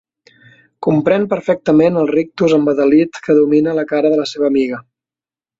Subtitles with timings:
[0.85, 4.85] Comprèn perfectament el rictus embadalit que domina la cara de la seva amiga.